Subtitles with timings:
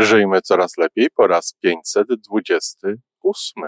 [0.00, 3.62] Żyjmy coraz lepiej po raz 528.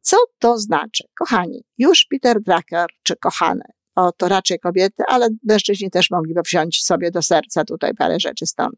[0.00, 1.04] Co to znaczy?
[1.18, 3.64] Kochani, już Peter Drucker, czy kochane,
[3.94, 8.46] o to raczej kobiety, ale mężczyźni też mogliby wziąć sobie do serca tutaj parę rzeczy
[8.46, 8.76] stąd.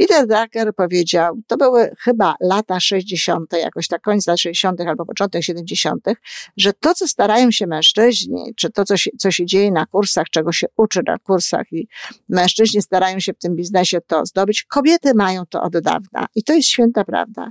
[0.00, 4.80] Peter Drucker powiedział, to były chyba lata 60., jakoś tak koniec lat 60.
[4.80, 6.06] albo początek 70.,
[6.56, 10.26] że to, co starają się mężczyźni, czy to, co się, co się dzieje na kursach,
[10.30, 11.88] czego się uczy na kursach i
[12.28, 16.26] mężczyźni starają się w tym biznesie to zdobyć, kobiety mają to od dawna.
[16.34, 17.50] I to jest święta prawda.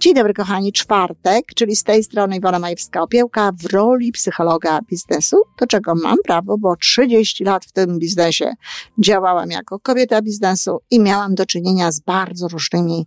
[0.00, 0.72] Dzień dobry, kochani.
[0.72, 6.58] Czwartek, czyli z tej strony Iwona Majewska-Opiełka w roli psychologa biznesu, do czego mam prawo,
[6.58, 8.54] bo 30 lat w tym biznesie
[8.98, 13.06] działałam jako kobieta biznesu i miałam do czynienia z bardzo różnymi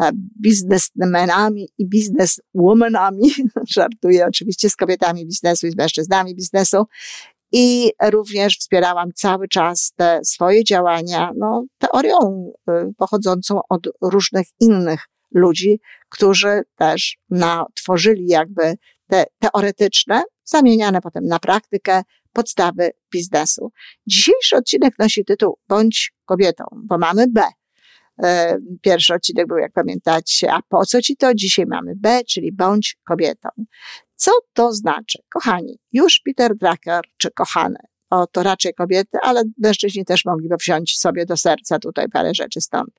[0.00, 0.10] e,
[0.42, 3.30] biznesmenami i bizneswomanami.
[3.76, 6.84] Żartuję oczywiście z kobietami biznesu i z mężczyznami biznesu.
[7.52, 15.08] I również wspierałam cały czas te swoje działania, no, teorią y, pochodzącą od różnych innych
[15.34, 18.74] ludzi, którzy też na, tworzyli jakby
[19.08, 23.72] te teoretyczne, zamieniane potem na praktykę, podstawy biznesu.
[24.06, 27.42] Dzisiejszy odcinek nosi tytuł Bądź kobietą, bo mamy B.
[28.22, 31.34] E, pierwszy odcinek był, jak pamiętacie, a po co ci to?
[31.34, 33.48] Dzisiaj mamy B, czyli bądź kobietą.
[34.14, 35.18] Co to znaczy?
[35.30, 40.98] Kochani, już Peter Drucker, czy kochane, o to raczej kobiety, ale mężczyźni też mogliby wziąć
[40.98, 42.90] sobie do serca tutaj parę rzeczy stąd.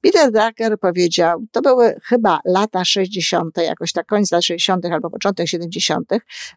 [0.00, 4.84] Peter Drucker powiedział, to były chyba lata 60., jakoś tak koniec lat 60.
[4.86, 6.10] albo początek 70.,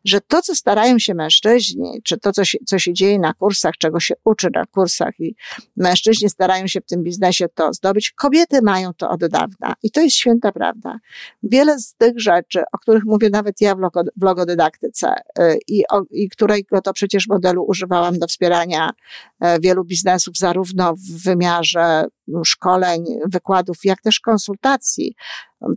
[0.05, 3.73] że to, co starają się mężczyźni, czy to, co się, co się dzieje na kursach,
[3.79, 5.35] czego się uczy na kursach i
[5.75, 9.73] mężczyźni starają się w tym biznesie to zdobyć, kobiety mają to od dawna.
[9.83, 10.99] I to jest święta prawda.
[11.43, 15.83] Wiele z tych rzeczy, o których mówię nawet ja w, logo, w logodydaktyce y, i,
[15.91, 22.05] o, i którego to przecież modelu używałam do wspierania y, wielu biznesów, zarówno w wymiarze
[22.45, 25.15] szkoleń, wykładów, jak też konsultacji,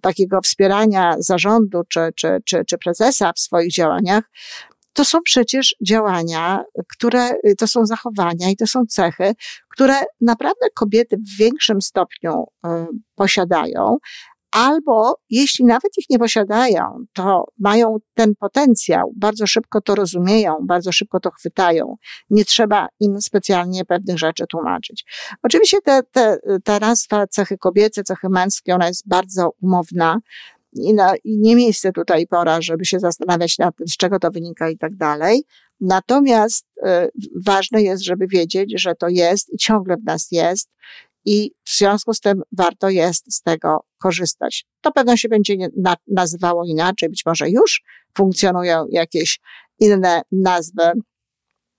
[0.02, 4.24] takiego wspierania zarządu czy, czy, czy, czy prezesa w swoich działaniach,
[4.92, 9.32] to są przecież działania, które, to są zachowania i to są cechy,
[9.68, 12.68] które naprawdę kobiety w większym stopniu y,
[13.14, 13.96] posiadają,
[14.52, 20.92] albo jeśli nawet ich nie posiadają, to mają ten potencjał, bardzo szybko to rozumieją, bardzo
[20.92, 21.96] szybko to chwytają.
[22.30, 25.04] Nie trzeba im specjalnie pewnych rzeczy tłumaczyć.
[25.42, 30.18] Oczywiście te, te, ta nazwa cechy kobiece, cechy męskie, ona jest bardzo umowna.
[30.72, 34.30] I, na, I nie miejsce tutaj pora, żeby się zastanawiać nad tym, z czego to
[34.30, 35.44] wynika i tak dalej.
[35.80, 36.82] Natomiast y,
[37.46, 40.70] ważne jest, żeby wiedzieć, że to jest i ciągle w nas jest
[41.24, 44.64] i w związku z tym warto jest z tego korzystać.
[44.80, 45.56] To pewno się będzie
[46.08, 47.82] nazywało inaczej, być może już
[48.16, 49.40] funkcjonują jakieś
[49.78, 50.92] inne nazwy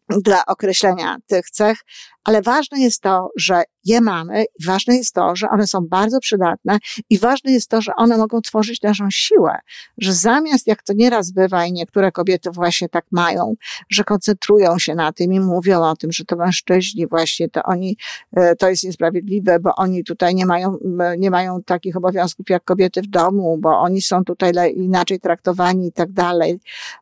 [0.10, 1.78] dla określenia tych cech,
[2.24, 6.78] ale ważne jest to, że je mamy ważne jest to, że one są bardzo przydatne
[7.10, 9.60] i ważne jest to, że one mogą tworzyć naszą siłę,
[9.98, 13.54] że zamiast, jak to nieraz bywa i niektóre kobiety właśnie tak mają,
[13.90, 17.98] że koncentrują się na tym i mówią o tym, że to mężczyźni właśnie, to oni,
[18.36, 20.78] e, to jest niesprawiedliwe, bo oni tutaj nie mają,
[21.18, 25.92] nie mają takich obowiązków jak kobiety w domu, bo oni są tutaj inaczej traktowani i
[25.92, 26.60] tak dalej.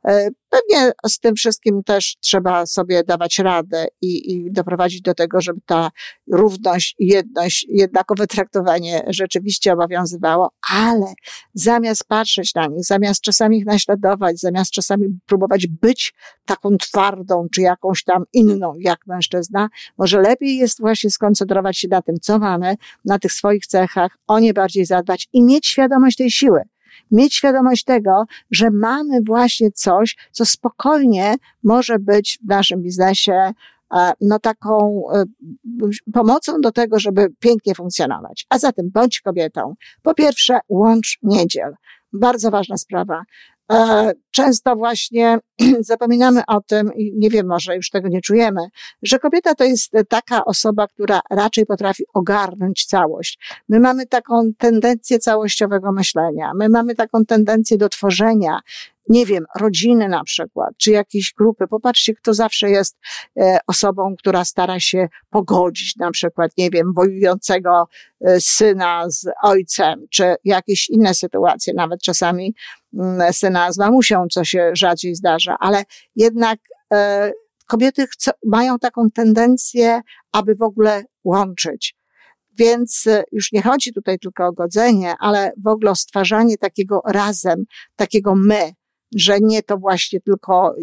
[0.08, 5.42] E, pewnie z tym wszystkim też trzeba sobie dawać radę i, i doprowadzić do tego,
[5.42, 5.92] żeby ta
[6.32, 11.14] równość jedność, jednakowe traktowanie rzeczywiście obowiązywało, ale
[11.54, 16.14] zamiast patrzeć na nich, zamiast czasami ich naśladować, zamiast czasami próbować być
[16.46, 22.02] taką twardą, czy jakąś tam inną jak mężczyzna, może lepiej jest właśnie skoncentrować się na
[22.02, 22.76] tym, co mamy,
[23.06, 26.62] na tych swoich cechach, o nie bardziej zadbać i mieć świadomość tej siły.
[27.12, 33.52] Mieć świadomość tego, że mamy właśnie coś, co spokojnie może być w naszym biznesie
[34.22, 35.24] no taką e,
[36.14, 38.46] pomocą do tego, żeby pięknie funkcjonować.
[38.50, 39.76] A zatem bądź kobietą.
[40.02, 41.74] Po pierwsze, łącz niedziel.
[42.14, 43.24] Bardzo ważna sprawa.
[43.72, 45.40] E, często właśnie
[45.80, 48.62] zapominamy o tym i nie wiem, może już tego nie czujemy,
[49.04, 53.40] że kobieta to jest taka osoba, która raczej potrafi ogarnąć całość.
[53.70, 58.60] My mamy taką tendencję całościowego myślenia, my mamy taką tendencję do tworzenia
[59.10, 61.68] nie wiem, rodziny na przykład, czy jakieś grupy.
[61.68, 62.98] Popatrzcie, kto zawsze jest
[63.40, 67.88] e, osobą, która stara się pogodzić na przykład, nie wiem, wojującego
[68.22, 72.56] e, syna z ojcem, czy jakieś inne sytuacje, nawet czasami
[72.94, 75.84] mm, syna z mamusią, co się rzadziej zdarza, ale
[76.16, 76.60] jednak
[76.94, 77.32] e,
[77.68, 80.02] kobiety chcą, mają taką tendencję,
[80.32, 81.96] aby w ogóle łączyć.
[82.58, 87.66] Więc już nie chodzi tutaj tylko o godzenie, ale w ogóle o stwarzanie takiego razem,
[87.96, 88.72] takiego my,
[89.16, 90.76] że nie to właśnie tylko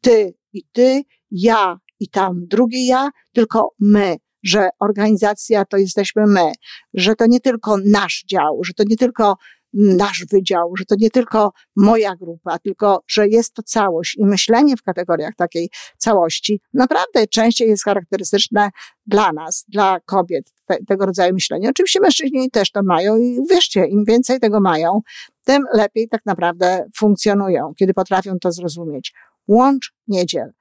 [0.00, 6.52] ty i ty, ja i tam drugie ja, tylko my, że organizacja to jesteśmy my,
[6.94, 9.36] że to nie tylko nasz dział, że to nie tylko
[9.72, 14.76] nasz wydział, że to nie tylko moja grupa, tylko że jest to całość i myślenie
[14.76, 18.70] w kategoriach takiej całości naprawdę częściej jest charakterystyczne
[19.06, 21.68] dla nas, dla kobiet, te, tego rodzaju myślenie.
[21.70, 25.00] Oczywiście mężczyźni też to mają i uwierzcie, im więcej tego mają,
[25.44, 29.12] tym lepiej tak naprawdę funkcjonują, kiedy potrafią to zrozumieć.
[29.48, 30.52] Łącz niedziel.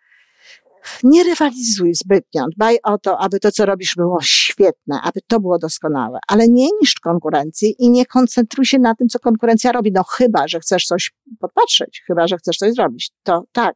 [1.04, 2.45] Nie rywalizuj zbytnio.
[2.56, 6.68] Dbaj o to, aby to, co robisz, było świetne, aby to było doskonałe, ale nie
[6.81, 9.92] niszcz konkurencji i nie koncentruj się na tym, co konkurencja robi.
[9.92, 13.12] No chyba, że chcesz coś podpatrzeć, chyba, że chcesz coś zrobić.
[13.24, 13.75] To tak,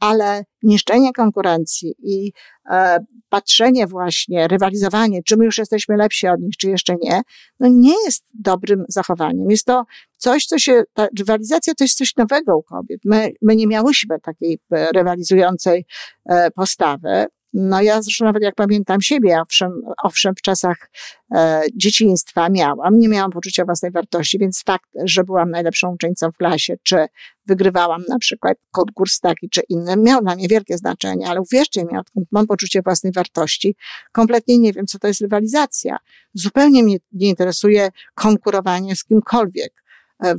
[0.00, 2.32] ale niszczenie konkurencji i
[2.70, 7.22] e, patrzenie właśnie, rywalizowanie, czy my już jesteśmy lepsi od nich, czy jeszcze nie,
[7.60, 9.50] no nie jest dobrym zachowaniem.
[9.50, 9.84] Jest to
[10.16, 13.00] coś, co się, ta rywalizacja to jest coś nowego u kobiet.
[13.04, 15.86] My, my nie miałyśmy takiej e, rywalizującej
[16.26, 17.26] e, postawy.
[17.52, 20.90] No ja zresztą nawet jak pamiętam siebie, owszem, owszem w czasach
[21.34, 26.36] e, dzieciństwa miałam, nie miałam poczucia własnej wartości, więc fakt, że byłam najlepszą uczennicą w
[26.36, 27.06] klasie, czy
[27.46, 31.98] wygrywałam na przykład konkurs taki czy inny, miał dla mnie wielkie znaczenie, ale uwierzcie mi,
[31.98, 33.76] odkąd mam poczucie własnej wartości,
[34.12, 35.96] kompletnie nie wiem, co to jest rywalizacja.
[36.34, 39.72] Zupełnie mnie nie interesuje konkurowanie z kimkolwiek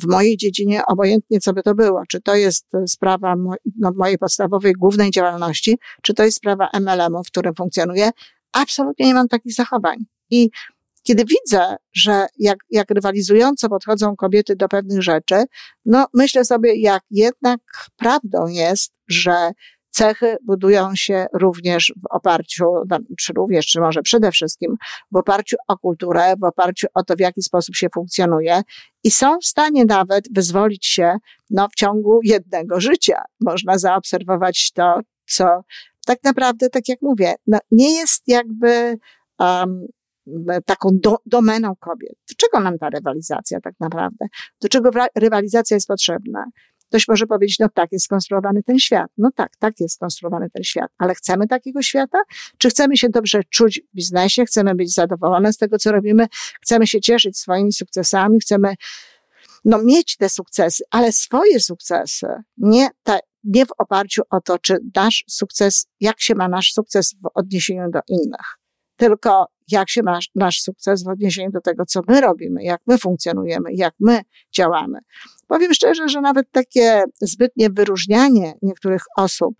[0.01, 3.35] w mojej dziedzinie, obojętnie co by to było, czy to jest sprawa
[3.79, 8.09] no, mojej podstawowej, głównej działalności, czy to jest sprawa MLM-u, w którym funkcjonuję,
[8.51, 9.97] absolutnie nie mam takich zachowań.
[10.29, 10.49] I
[11.03, 15.43] kiedy widzę, że jak, jak rywalizująco podchodzą kobiety do pewnych rzeczy,
[15.85, 17.59] no myślę sobie, jak jednak
[17.97, 19.51] prawdą jest, że
[19.91, 22.65] cechy budują się również w oparciu,
[23.19, 24.75] czy również, czy może przede wszystkim
[25.11, 28.61] w oparciu o kulturę, w oparciu o to, w jaki sposób się funkcjonuje
[29.03, 31.17] i są w stanie nawet wyzwolić się
[31.49, 33.21] no, w ciągu jednego życia.
[33.41, 35.45] Można zaobserwować to, co
[36.05, 38.97] tak naprawdę, tak jak mówię, no, nie jest jakby
[39.39, 39.87] um,
[40.65, 42.15] taką do, domeną kobiet.
[42.29, 44.25] Do czego nam ta rywalizacja tak naprawdę?
[44.61, 46.45] Do czego rywalizacja jest potrzebna?
[46.91, 49.11] Ktoś może powiedzieć, no tak jest skonstruowany ten świat.
[49.17, 50.91] No tak, tak jest skonstruowany ten świat.
[50.97, 52.17] Ale chcemy takiego świata?
[52.57, 54.45] Czy chcemy się dobrze czuć w biznesie?
[54.45, 56.27] Chcemy być zadowolone z tego, co robimy?
[56.61, 58.39] Chcemy się cieszyć swoimi sukcesami?
[58.39, 58.75] Chcemy
[59.65, 62.27] no, mieć te sukcesy, ale swoje sukcesy,
[62.57, 67.15] nie, ta, nie w oparciu o to, czy nasz sukces, jak się ma nasz sukces
[67.23, 68.57] w odniesieniu do innych,
[68.95, 72.97] tylko jak się ma nasz sukces w odniesieniu do tego, co my robimy, jak my
[72.97, 74.21] funkcjonujemy, jak my
[74.55, 74.99] działamy.
[75.51, 79.55] Powiem szczerze, że nawet takie zbytnie wyróżnianie niektórych osób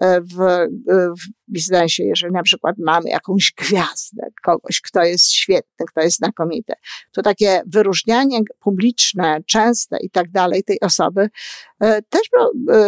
[0.00, 5.86] e, w, e, w biznesie, jeżeli na przykład mamy jakąś gwiazdę, kogoś, kto jest świetny,
[5.86, 6.72] kto jest znakomity,
[7.12, 11.28] to takie wyróżnianie publiczne, częste i tak dalej tej osoby
[11.80, 12.22] e, też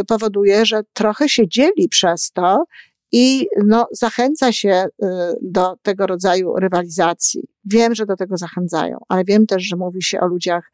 [0.09, 2.65] powoduje, że trochę się dzieli przez to
[3.13, 4.85] i no, zachęca się
[5.43, 7.43] do tego rodzaju rywalizacji.
[7.65, 10.73] Wiem, że do tego zachęcają, ale wiem też, że mówi się o ludziach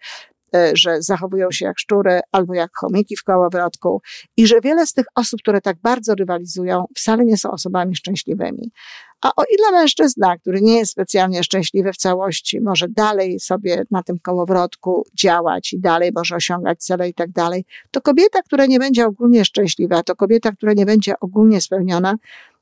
[0.73, 4.03] że zachowują się jak szczury albo jak chomiki w kołowrotku
[4.37, 8.71] i że wiele z tych osób, które tak bardzo rywalizują, wcale nie są osobami szczęśliwymi.
[9.21, 14.03] A o ile mężczyzna, który nie jest specjalnie szczęśliwy w całości, może dalej sobie na
[14.03, 18.79] tym kołowrotku działać i dalej może osiągać cele i tak dalej, to kobieta, która nie
[18.79, 22.15] będzie ogólnie szczęśliwa, to kobieta, która nie będzie ogólnie spełniona,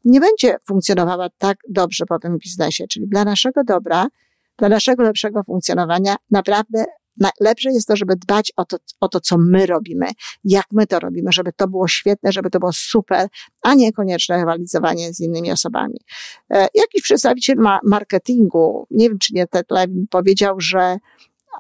[0.05, 2.87] nie będzie funkcjonowała tak dobrze po tym biznesie.
[2.89, 4.07] Czyli dla naszego dobra,
[4.59, 6.85] dla naszego lepszego funkcjonowania naprawdę
[7.41, 10.07] Lepsze jest to, żeby dbać o to, o to, co my robimy,
[10.45, 13.29] jak my to robimy, żeby to było świetne, żeby to było super,
[13.63, 16.01] a nie konieczne rywalizowanie z innymi osobami.
[16.51, 20.97] E, jakiś przedstawiciel ma marketingu, nie wiem, czy nie Ted Levin, powiedział, że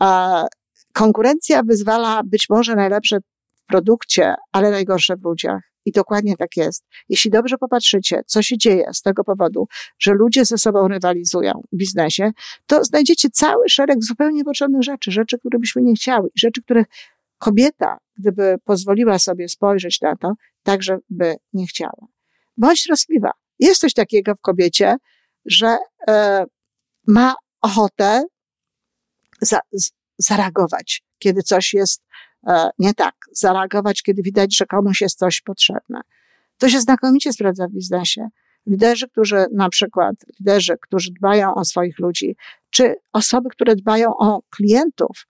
[0.00, 0.44] a,
[0.92, 5.74] konkurencja wyzwala być może najlepsze w produkcie, ale najgorsze w ludziach.
[5.84, 6.84] I dokładnie tak jest.
[7.08, 9.66] Jeśli dobrze popatrzycie, co się dzieje z tego powodu,
[9.98, 12.30] że ludzie ze sobą rywalizują w biznesie,
[12.66, 16.86] to znajdziecie cały szereg zupełnie niepotrzebnych rzeczy, rzeczy, które byśmy nie chciały, rzeczy, których
[17.38, 22.06] kobieta, gdyby pozwoliła sobie spojrzeć na to, także by nie chciała.
[22.56, 23.30] Bądź troskliwa.
[23.58, 24.96] Jest coś takiego w kobiecie,
[25.44, 26.44] że e,
[27.06, 28.24] ma ochotę
[29.40, 32.02] za, z, zareagować, kiedy coś jest
[32.78, 36.00] nie tak, zareagować, kiedy widać, że komuś jest coś potrzebne.
[36.58, 38.28] To się znakomicie sprawdza w biznesie.
[38.66, 42.36] Liderzy, którzy na przykład, liderzy, którzy dbają o swoich ludzi,
[42.70, 45.26] czy osoby, które dbają o klientów,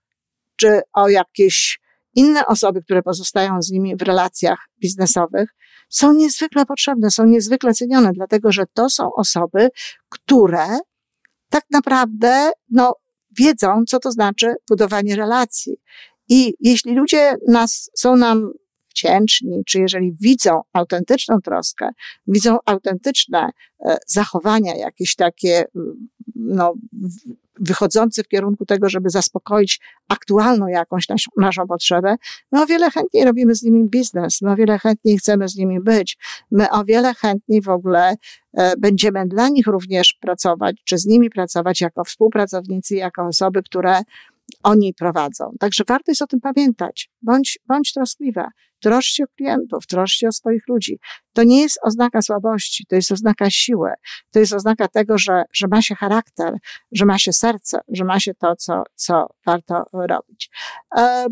[0.55, 1.79] czy o jakieś
[2.15, 5.49] inne osoby, które pozostają z nimi w relacjach biznesowych,
[5.89, 9.69] są niezwykle potrzebne, są niezwykle cenione, dlatego że to są osoby,
[10.09, 10.67] które
[11.49, 12.95] tak naprawdę, no,
[13.37, 15.77] wiedzą, co to znaczy budowanie relacji.
[16.29, 18.51] I jeśli ludzie nas, są nam
[18.89, 21.89] wdzięczni, czy jeżeli widzą autentyczną troskę,
[22.27, 23.49] widzą autentyczne
[23.85, 25.65] e, zachowania, jakieś takie,
[26.35, 26.73] no,
[27.59, 29.79] wychodzące w kierunku tego, żeby zaspokoić
[30.09, 32.15] aktualną jakąś naszą, naszą potrzebę,
[32.51, 35.79] my o wiele chętniej robimy z nimi biznes, my o wiele chętniej chcemy z nimi
[35.79, 36.17] być,
[36.51, 38.15] my o wiele chętniej w ogóle
[38.53, 44.01] e, będziemy dla nich również pracować, czy z nimi pracować jako współpracownicy, jako osoby, które
[44.65, 45.51] oni prowadzą.
[45.59, 47.09] Także warto jest o tym pamiętać.
[47.21, 48.49] Bądź, bądź troskliwa.
[48.79, 50.99] Troszcz się o klientów, troszcz się o swoich ludzi.
[51.33, 53.89] To nie jest oznaka słabości, to jest oznaka siły.
[54.31, 56.53] To jest oznaka tego, że, że ma się charakter,
[56.91, 60.49] że ma się serce, że ma się to, co, co warto robić.
[60.97, 61.25] E,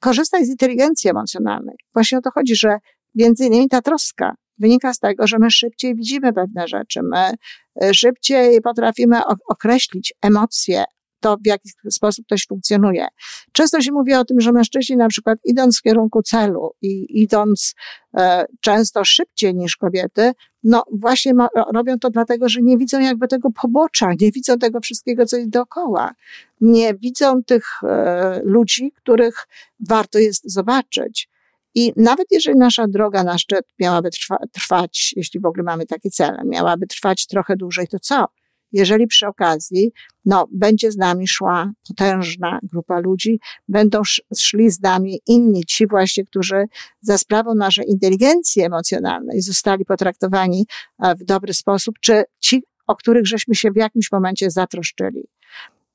[0.00, 1.76] korzystaj z inteligencji emocjonalnej.
[1.94, 2.78] Właśnie o to chodzi, że
[3.14, 7.34] między innymi ta troska wynika z tego, że my szybciej widzimy pewne rzeczy, my
[7.82, 10.84] e, szybciej potrafimy określić emocje,
[11.22, 13.06] to, w jaki sposób ktoś funkcjonuje.
[13.52, 17.74] Często się mówi o tym, że mężczyźni na przykład idąc w kierunku celu i idąc
[18.16, 20.32] e, często szybciej niż kobiety,
[20.64, 24.80] no właśnie ma, robią to dlatego, że nie widzą jakby tego pobocza, nie widzą tego
[24.80, 26.14] wszystkiego, co jest dookoła.
[26.60, 29.46] Nie widzą tych e, ludzi, których
[29.88, 31.28] warto jest zobaczyć.
[31.74, 36.10] I nawet jeżeli nasza droga na szczyt miałaby trwa, trwać, jeśli w ogóle mamy takie
[36.10, 38.26] cele, miałaby trwać trochę dłużej, to co?
[38.72, 39.92] Jeżeli przy okazji,
[40.24, 44.02] no, będzie z nami szła potężna grupa ludzi, będą
[44.38, 46.64] szli z nami inni, ci właśnie, którzy
[47.00, 50.66] za sprawą naszej inteligencji emocjonalnej zostali potraktowani
[51.02, 55.28] e, w dobry sposób, czy ci, o których żeśmy się w jakimś momencie zatroszczyli.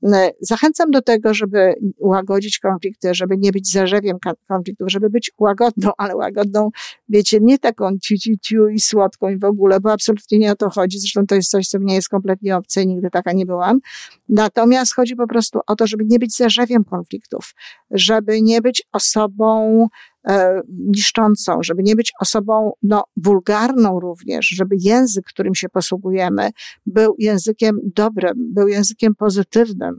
[0.03, 5.91] E, zachęcam do tego, żeby łagodzić konflikty, żeby nie być zarzewiem konfliktów, żeby być łagodną,
[5.97, 6.69] ale łagodną,
[7.09, 7.97] wiecie, nie taką
[8.41, 10.99] ciu, i słodką i w ogóle, bo absolutnie nie o to chodzi.
[10.99, 13.79] Zresztą to jest coś, co mnie jest kompletnie obce, nigdy taka nie byłam.
[14.29, 17.53] Natomiast chodzi po prostu o to, żeby nie być zarzewiem konfliktów,
[17.91, 19.87] żeby nie być osobą,
[20.69, 26.49] niszczącą, żeby nie być osobą no, wulgarną również, żeby język, którym się posługujemy,
[26.85, 29.97] był językiem dobrym, był językiem pozytywnym.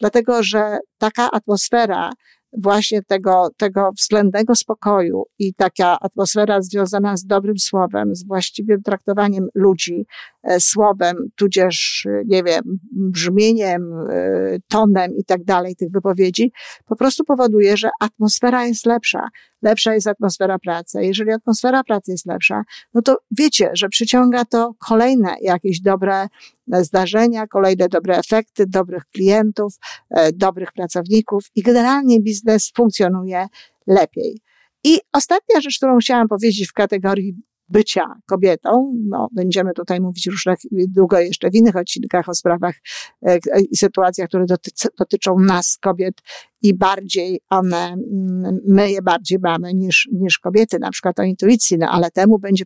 [0.00, 2.10] Dlatego, że taka atmosfera
[2.52, 9.48] właśnie tego, tego względnego spokoju i taka atmosfera związana z dobrym słowem, z właściwym traktowaniem
[9.54, 10.06] ludzi,
[10.37, 12.62] e, słowem, tudzież, nie wiem,
[12.92, 16.52] brzmieniem, e, tonem i tak dalej tych wypowiedzi,
[16.86, 19.28] po prostu powoduje, że atmosfera jest lepsza.
[19.62, 21.04] Lepsza jest atmosfera pracy.
[21.04, 22.62] Jeżeli atmosfera pracy jest lepsza,
[22.94, 26.26] no to wiecie, że przyciąga to kolejne jakieś dobre
[26.66, 29.74] zdarzenia, kolejne dobre efekty, dobrych klientów,
[30.10, 33.46] e, dobrych pracowników i generalnie biznes funkcjonuje
[33.86, 34.40] lepiej.
[34.84, 37.34] I ostatnia rzecz, którą chciałam powiedzieć w kategorii
[37.68, 38.94] bycia kobietą.
[39.08, 42.74] No, będziemy tutaj mówić różne, długo jeszcze w innych odcinkach o sprawach
[43.22, 43.38] e,
[43.70, 46.14] i sytuacjach, które dotyczy, dotyczą nas, kobiet
[46.62, 51.78] i bardziej one, mm, my je bardziej mamy niż, niż kobiety, na przykład o intuicji,
[51.78, 52.64] no ale temu będzie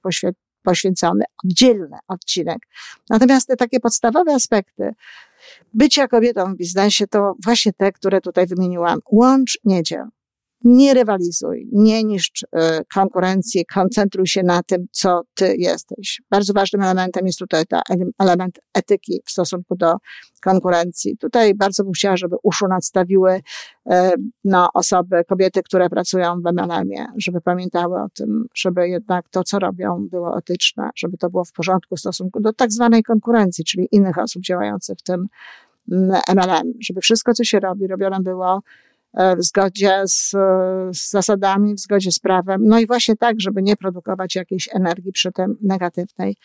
[0.63, 2.59] poświęcony oddzielny odcinek.
[3.11, 4.95] Natomiast te takie podstawowe aspekty
[5.75, 8.99] bycia kobietą w biznesie to właśnie te, które tutaj wymieniłam.
[9.13, 10.05] Łącz niedziel
[10.65, 16.23] nie rywalizuj, nie niszcz e, konkurencji, koncentruj się na tym, co ty jesteś.
[16.31, 17.83] Bardzo ważnym elementem jest tutaj ta
[18.19, 19.97] element etyki w stosunku do
[20.43, 21.17] konkurencji.
[21.17, 23.41] Tutaj bardzo bym chciała, żeby uszu nadstawiły
[24.45, 29.59] na osoby, kobiety, które pracują w MLM-ie, żeby pamiętały o tym, żeby jednak to, co
[29.59, 33.89] robią, było etyczne, żeby to było w porządku w stosunku do tak zwanej konkurencji, czyli
[33.91, 35.27] innych osób działających w tym
[36.29, 38.63] MLM, żeby wszystko, co się robi, robione było
[39.15, 40.31] w zgodzie z,
[40.93, 42.61] z, zasadami, w zgodzie z prawem.
[42.65, 46.37] No i właśnie tak, żeby nie produkować jakiejś energii przy tym negatywnej.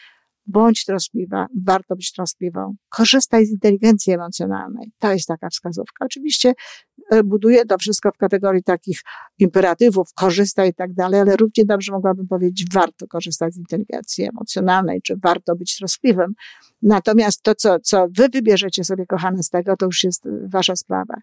[0.49, 2.75] Bądź troskliwa, warto być troskliwą.
[2.89, 4.91] Korzystaj z inteligencji emocjonalnej.
[4.99, 6.05] To jest taka wskazówka.
[6.05, 6.53] Oczywiście
[7.11, 9.01] e, buduję to wszystko w kategorii takich
[9.39, 15.01] imperatywów, korzystaj i tak dalej, ale równie dobrze mogłabym powiedzieć, warto korzystać z inteligencji emocjonalnej,
[15.01, 16.33] czy warto być troskliwym.
[16.81, 21.15] Natomiast to, co, co wy wybierzecie sobie, kochane, z tego, to już jest wasza sprawa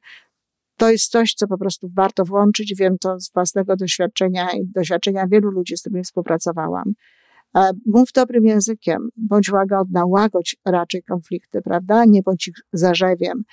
[0.76, 2.74] to jest coś, co po prostu warto włączyć.
[2.78, 6.94] Wiem to z własnego doświadczenia i doświadczenia wielu ludzi, z którymi współpracowałam.
[7.56, 12.04] E, mów dobrym językiem, bądź łagodna, łagodź raczej konflikty, prawda?
[12.04, 13.44] Nie bądź ich zarzewiem.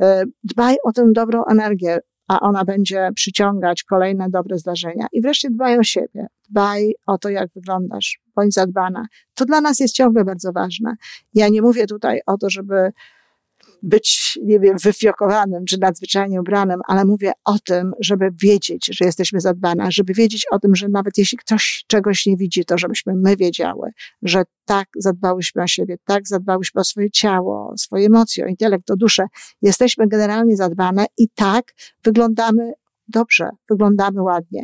[0.00, 1.98] E, dbaj o tę dobrą energię.
[2.28, 5.06] a ona będzie przyciągać kolejne dobre zdarzenia.
[5.12, 9.06] I wreszcie dbaj o siebie, dbaj o to, jak wyglądasz, bądź zadbana.
[9.34, 10.94] To dla nas jest ciągle bardzo ważne.
[11.34, 12.92] Ja nie mówię tutaj o to, żeby
[13.82, 19.40] być, nie wiem, wyfiokowanym czy nadzwyczajnie ubranym, ale mówię o tym, żeby wiedzieć, że jesteśmy
[19.40, 23.36] zadbane, żeby wiedzieć o tym, że nawet jeśli ktoś czegoś nie widzi, to żebyśmy my
[23.36, 23.90] wiedziały,
[24.22, 28.90] że tak zadbałyśmy o siebie, tak zadbałyśmy o swoje ciało, o swoje emocje, o intelekt,
[28.90, 29.26] o duszę.
[29.62, 32.72] Jesteśmy generalnie zadbane i tak wyglądamy
[33.08, 34.62] dobrze, wyglądamy ładnie.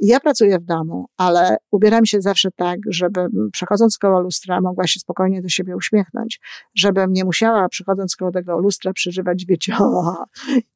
[0.00, 5.00] Ja pracuję w domu, ale ubieram się zawsze tak, żebym przechodząc koło lustra mogła się
[5.00, 6.40] spokojnie do siebie uśmiechnąć,
[6.74, 10.24] żebym nie musiała przechodząc koło tego lustra przeżywać, wiecie, o,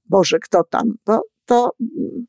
[0.09, 1.71] Boże, kto tam, bo to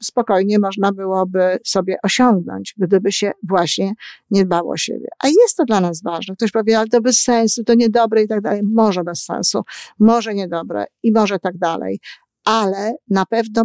[0.04, 3.94] spokojnie można byłoby sobie osiągnąć, gdyby się właśnie
[4.32, 5.08] nie dbało o siebie.
[5.24, 6.36] A jest to dla nas ważne.
[6.36, 8.62] Ktoś powie, ale to bez sensu, to niedobre i tak dalej.
[8.74, 9.62] Może bez sensu,
[10.00, 12.00] może niedobre i może tak dalej.
[12.46, 13.64] Ale na pewno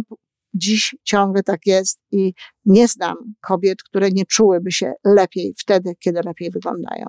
[0.53, 2.33] Dziś ciągle tak jest i
[2.65, 7.05] nie znam kobiet, które nie czułyby się lepiej wtedy, kiedy lepiej wyglądają.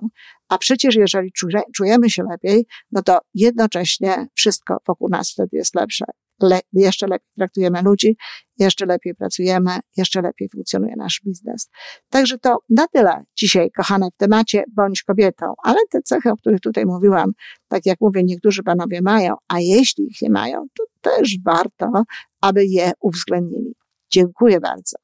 [0.49, 1.31] A przecież jeżeli
[1.75, 6.05] czujemy się lepiej, no to jednocześnie wszystko wokół nas wtedy jest lepsze.
[6.41, 8.17] Le jeszcze lepiej traktujemy ludzi,
[8.59, 11.69] jeszcze lepiej pracujemy, jeszcze lepiej funkcjonuje nasz biznes.
[12.09, 16.59] Także to na tyle dzisiaj, kochane, w temacie bądź kobietą, ale te cechy, o których
[16.59, 17.31] tutaj mówiłam,
[17.67, 22.03] tak jak mówię, niektórzy panowie mają, a jeśli ich nie mają, to też warto,
[22.41, 23.75] aby je uwzględnili.
[24.09, 24.97] Dziękuję bardzo.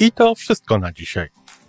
[0.00, 1.43] I to wszystko na dzisiaj.